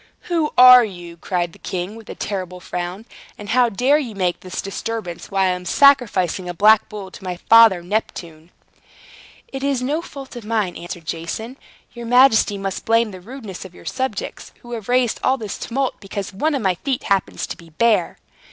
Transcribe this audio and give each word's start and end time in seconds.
"Who 0.21 0.49
are 0.57 0.83
you?" 0.83 1.15
cried 1.15 1.53
the 1.53 1.59
king, 1.59 1.95
with 1.95 2.09
a 2.09 2.15
terrible 2.15 2.59
frown. 2.59 3.05
"And 3.37 3.49
how 3.49 3.69
dare 3.69 3.99
you 3.99 4.15
make 4.15 4.39
this 4.39 4.59
disturbance, 4.59 5.29
while 5.29 5.43
I 5.45 5.49
am 5.49 5.63
sacrificing 5.63 6.49
a 6.49 6.55
black 6.55 6.89
bull 6.89 7.11
to 7.11 7.23
my 7.23 7.35
father 7.37 7.83
Neptune?" 7.83 8.49
"It 9.49 9.63
is 9.63 9.83
no 9.83 10.01
fault 10.01 10.35
of 10.35 10.43
mine," 10.43 10.75
answered 10.75 11.05
Jason. 11.05 11.55
"Your 11.93 12.07
majesty 12.07 12.57
must 12.57 12.83
blame 12.85 13.11
the 13.11 13.21
rudeness 13.21 13.63
of 13.63 13.75
your 13.75 13.85
subjects, 13.85 14.53
who 14.63 14.71
have 14.71 14.89
raised 14.89 15.19
all 15.23 15.37
this 15.37 15.59
tumult 15.59 15.93
because 15.99 16.33
one 16.33 16.55
of 16.55 16.63
my 16.63 16.73
feet 16.83 17.03
happens 17.03 17.45
to 17.45 17.55
be 17.55 17.69
bare." 17.69 18.17